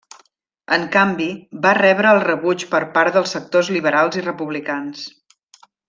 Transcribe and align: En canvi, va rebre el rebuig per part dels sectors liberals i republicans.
En 0.77 0.85
canvi, 0.95 1.27
va 1.65 1.73
rebre 1.79 2.13
el 2.15 2.21
rebuig 2.29 2.65
per 2.73 2.81
part 2.97 3.19
dels 3.19 3.37
sectors 3.39 3.73
liberals 3.79 4.19
i 4.23 4.25
republicans. 4.29 5.07